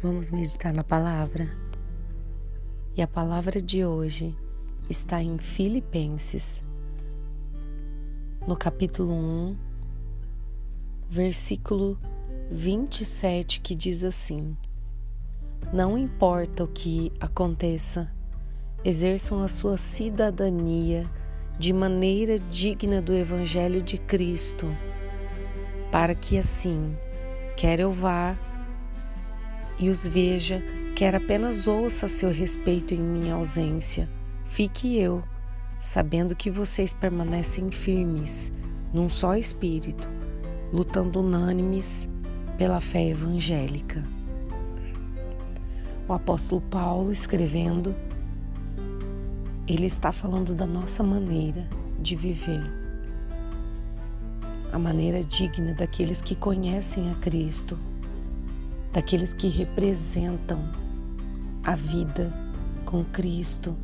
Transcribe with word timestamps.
Vamos 0.00 0.30
meditar 0.30 0.72
na 0.72 0.84
palavra? 0.84 1.50
E 2.96 3.02
a 3.02 3.06
palavra 3.08 3.60
de 3.60 3.84
hoje 3.84 4.32
está 4.88 5.20
em 5.20 5.38
Filipenses, 5.38 6.62
no 8.46 8.56
capítulo 8.56 9.12
1, 9.12 9.56
versículo 11.10 11.98
27, 12.48 13.60
que 13.60 13.74
diz 13.74 14.04
assim: 14.04 14.56
Não 15.72 15.98
importa 15.98 16.62
o 16.62 16.68
que 16.68 17.12
aconteça, 17.18 18.08
exerçam 18.84 19.42
a 19.42 19.48
sua 19.48 19.76
cidadania 19.76 21.10
de 21.58 21.72
maneira 21.72 22.38
digna 22.38 23.02
do 23.02 23.12
Evangelho 23.12 23.82
de 23.82 23.98
Cristo, 23.98 24.68
para 25.90 26.14
que 26.14 26.38
assim, 26.38 26.96
quer 27.56 27.80
eu 27.80 27.90
vá 27.90 28.38
e 29.78 29.88
os 29.88 30.06
veja, 30.08 30.62
quer 30.94 31.14
apenas 31.14 31.68
ouça 31.68 32.08
seu 32.08 32.30
respeito 32.30 32.92
em 32.92 33.00
minha 33.00 33.34
ausência. 33.34 34.08
Fique 34.44 34.98
eu, 34.98 35.22
sabendo 35.78 36.34
que 36.34 36.50
vocês 36.50 36.92
permanecem 36.92 37.70
firmes, 37.70 38.52
num 38.92 39.08
só 39.08 39.36
espírito, 39.36 40.10
lutando 40.72 41.20
unânimes 41.20 42.08
pela 42.56 42.80
fé 42.80 43.08
evangélica. 43.08 44.04
O 46.08 46.12
apóstolo 46.12 46.60
Paulo 46.62 47.12
escrevendo, 47.12 47.94
ele 49.66 49.86
está 49.86 50.10
falando 50.10 50.54
da 50.54 50.66
nossa 50.66 51.02
maneira 51.02 51.68
de 52.00 52.16
viver, 52.16 52.64
a 54.72 54.78
maneira 54.78 55.22
digna 55.22 55.74
daqueles 55.74 56.20
que 56.20 56.34
conhecem 56.34 57.10
a 57.10 57.14
Cristo 57.16 57.78
daqueles 58.98 59.32
que 59.32 59.46
representam 59.46 60.58
a 61.62 61.76
vida 61.76 62.32
com 62.84 63.04
Cristo, 63.04 63.76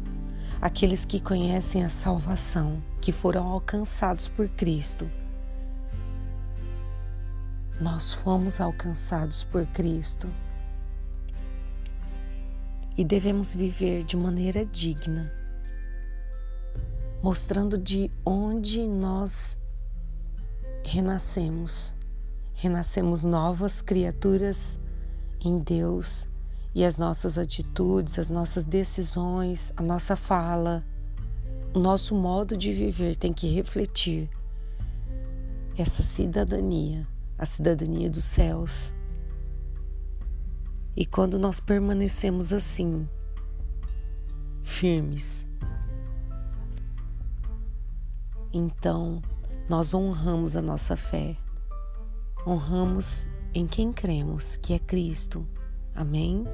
aqueles 0.61 1.05
que 1.05 1.21
conhecem 1.21 1.85
a 1.85 1.89
salvação, 1.89 2.83
que 3.01 3.13
foram 3.13 3.47
alcançados 3.47 4.27
por 4.27 4.49
Cristo. 4.49 5.09
Nós 7.81 8.13
fomos 8.13 8.61
alcançados 8.61 9.45
por 9.45 9.65
Cristo 9.69 10.29
e 12.99 13.05
devemos 13.05 13.55
viver 13.55 14.03
de 14.03 14.17
maneira 14.17 14.67
digna, 14.67 15.33
mostrando 17.23 17.79
de 17.79 18.11
onde 18.27 18.85
nós 18.85 19.61
renascemos. 20.83 21.95
Renascemos 22.53 23.23
novas 23.23 23.81
criaturas 23.81 24.81
em 25.49 25.59
Deus 25.59 26.29
e 26.75 26.85
as 26.85 26.99
nossas 26.99 27.39
atitudes, 27.39 28.19
as 28.19 28.29
nossas 28.29 28.65
decisões, 28.65 29.73
a 29.77 29.83
nossa 29.83 30.17
fala, 30.17 30.85
o 31.73 31.79
nosso 31.79 32.15
modo 32.15 32.57
de 32.57 32.73
viver 32.73 33.17
tem 33.17 33.33
que 33.33 33.53
refletir 33.53 34.29
essa 35.77 36.03
cidadania, 36.03 37.07
a 37.39 37.47
cidadania 37.47 38.11
dos 38.11 38.25
céus. 38.25 38.95
E 40.97 41.05
quando 41.05 41.39
nós 41.39 41.61
permanecemos 41.61 42.53
assim, 42.53 43.09
firmes, 44.63 45.47
então 48.53 49.21
nós 49.69 49.93
honramos 49.93 50.57
a 50.57 50.63
nossa 50.63 50.97
fé, 50.97 51.37
honramos 52.47 53.27
em 53.55 53.67
quem 53.69 53.93
cremos, 53.93 54.57
que 54.57 54.73
é 54.73 54.79
Cristo. 54.79 55.47
Amém? 55.95 56.45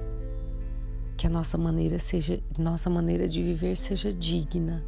Que 1.17 1.27
a 1.27 1.31
nossa 1.31 1.57
maneira 1.57 1.99
seja, 1.99 2.43
nossa 2.59 2.91
maneira 2.91 3.27
de 3.27 3.43
viver 3.43 3.77
seja 3.77 4.13
digna. 4.13 4.85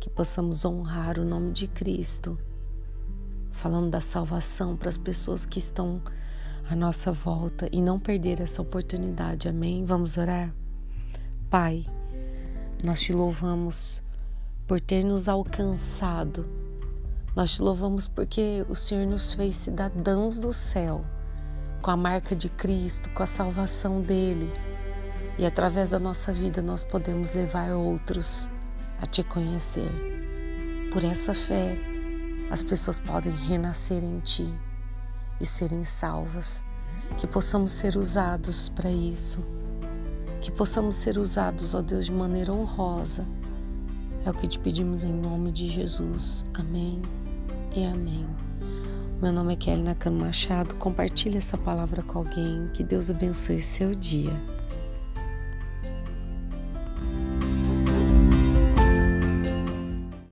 Que 0.00 0.10
possamos 0.10 0.64
honrar 0.64 1.18
o 1.18 1.24
nome 1.24 1.52
de 1.52 1.68
Cristo, 1.68 2.36
falando 3.50 3.90
da 3.90 4.00
salvação 4.00 4.76
para 4.76 4.88
as 4.88 4.98
pessoas 4.98 5.46
que 5.46 5.58
estão 5.58 6.02
à 6.68 6.74
nossa 6.74 7.12
volta 7.12 7.66
e 7.70 7.80
não 7.80 8.00
perder 8.00 8.40
essa 8.40 8.60
oportunidade. 8.60 9.48
Amém? 9.48 9.84
Vamos 9.84 10.16
orar? 10.16 10.52
Pai, 11.48 11.86
nós 12.82 13.00
te 13.00 13.12
louvamos 13.12 14.02
por 14.66 14.80
ter 14.80 15.04
nos 15.04 15.28
alcançado 15.28 16.48
nós 17.34 17.54
te 17.54 17.62
louvamos 17.62 18.08
porque 18.08 18.66
o 18.68 18.74
Senhor 18.74 19.06
nos 19.06 19.34
fez 19.34 19.54
cidadãos 19.54 20.40
do 20.40 20.52
céu, 20.52 21.04
com 21.80 21.92
a 21.92 21.96
marca 21.96 22.34
de 22.34 22.48
Cristo, 22.48 23.08
com 23.10 23.22
a 23.22 23.26
salvação 23.26 24.02
dele. 24.02 24.52
E 25.38 25.46
através 25.46 25.90
da 25.90 25.98
nossa 25.98 26.32
vida 26.32 26.60
nós 26.60 26.82
podemos 26.82 27.32
levar 27.32 27.70
outros 27.70 28.48
a 29.00 29.06
te 29.06 29.22
conhecer. 29.22 29.90
Por 30.92 31.04
essa 31.04 31.32
fé, 31.32 31.78
as 32.50 32.62
pessoas 32.62 32.98
podem 32.98 33.32
renascer 33.32 34.02
em 34.02 34.18
ti 34.18 34.52
e 35.40 35.46
serem 35.46 35.84
salvas. 35.84 36.64
Que 37.16 37.28
possamos 37.28 37.70
ser 37.70 37.96
usados 37.96 38.68
para 38.68 38.90
isso. 38.90 39.38
Que 40.40 40.50
possamos 40.50 40.96
ser 40.96 41.16
usados, 41.16 41.74
ó 41.74 41.80
Deus, 41.80 42.06
de 42.06 42.12
maneira 42.12 42.52
honrosa. 42.52 43.24
É 44.24 44.30
o 44.30 44.34
que 44.34 44.48
te 44.48 44.58
pedimos 44.58 45.04
em 45.04 45.12
nome 45.12 45.52
de 45.52 45.68
Jesus. 45.68 46.44
Amém 46.54 47.19
e 47.74 47.84
amém. 47.84 48.26
Meu 49.20 49.32
nome 49.32 49.52
é 49.52 49.56
Kelly 49.56 49.82
Nakano 49.82 50.20
Machado. 50.20 50.74
Compartilhe 50.76 51.36
essa 51.36 51.58
palavra 51.58 52.02
com 52.02 52.18
alguém. 52.18 52.68
Que 52.72 52.82
Deus 52.82 53.10
abençoe 53.10 53.60
seu 53.60 53.94
dia. 53.94 54.32